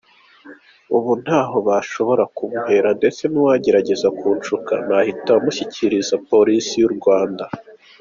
Ubu 0.95 1.11
ntaho 1.23 1.57
bashobora 1.67 2.23
kumpera 2.37 2.89
ndetse 2.99 3.23
n’uwagerageza 3.31 4.07
kunshuka 4.19 4.73
nahita 4.87 5.33
mushyikiriza 5.43 6.15
Polisi 6.29 6.73
y’u 6.81 6.91
Rwanda.” 6.97 7.45